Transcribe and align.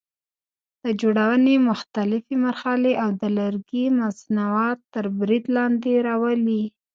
د 0.83 0.85
جوړونې 1.01 1.55
مختلفې 1.69 2.35
مرحلې 2.45 2.93
او 3.03 3.09
د 3.21 3.23
لرګي 3.39 3.85
مصنوعات 4.01 4.79
تر 4.93 5.05
برید 5.19 5.45
لاندې 5.57 5.91
راولي. 6.07 6.63